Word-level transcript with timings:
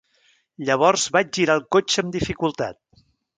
Llavors 0.69 1.03
vaig 1.17 1.29
girar 1.39 1.59
el 1.61 1.63
cotxe 1.77 2.05
amb 2.05 2.17
dificultat. 2.17 2.81